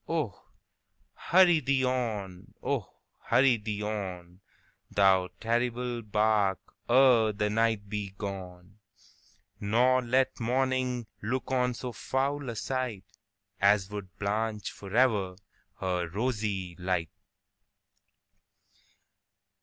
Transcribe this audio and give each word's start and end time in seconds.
Oh! 0.09 0.47
hurry 1.13 1.59
thee 1.59 1.85
on,—oh! 1.85 2.91
hurry 3.25 3.57
thee 3.57 3.83
on, 3.83 4.39
Thou 4.89 5.29
terrible 5.39 6.01
bark, 6.01 6.57
ere 6.89 7.31
the 7.33 7.51
night 7.51 7.87
be 7.87 8.09
gone, 8.17 8.79
Nor 9.59 10.01
let 10.01 10.39
morning 10.39 11.05
look 11.21 11.51
on 11.51 11.75
so 11.75 11.91
foul 11.91 12.49
a 12.49 12.55
sightAs 12.55 13.91
would 13.91 14.17
blanch 14.17 14.71
forever 14.71 15.35
her 15.79 16.07
rosy 16.09 16.75
light! 16.79 17.11